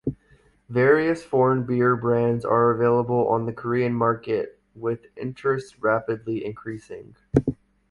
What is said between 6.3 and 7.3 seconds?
increasing.